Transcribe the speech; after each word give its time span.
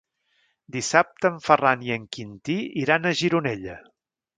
Dissabte 0.75 1.31
en 1.33 1.37
Ferran 1.49 1.85
i 1.91 1.95
en 1.99 2.09
Quintí 2.19 2.59
iran 2.87 3.07
a 3.07 3.17
Gironella. 3.23 3.83